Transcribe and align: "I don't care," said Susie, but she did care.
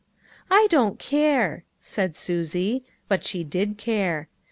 "I 0.49 0.65
don't 0.71 0.97
care," 0.97 1.63
said 1.79 2.17
Susie, 2.17 2.83
but 3.07 3.23
she 3.23 3.43
did 3.43 3.77
care. 3.77 4.27